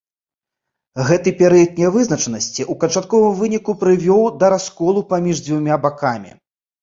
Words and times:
Гэты 1.07 1.29
перыяд 1.41 1.73
нявызначанасці 1.81 2.61
ў 2.63 2.73
канчатковым 2.83 3.33
выніку 3.41 3.71
прывёў 3.83 4.23
да 4.45 4.49
расколу 4.55 5.03
паміж 5.11 5.35
дзвюма 5.49 5.75
бакамі. 5.85 6.31